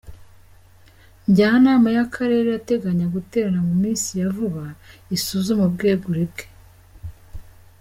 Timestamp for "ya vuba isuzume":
4.21-5.61